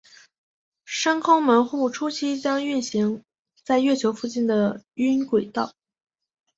[0.83, 3.23] 深空门户初期将运行
[3.63, 5.75] 在月球附近的晕轨道。